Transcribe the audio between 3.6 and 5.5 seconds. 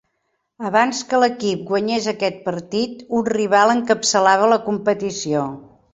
encapçalava la competició.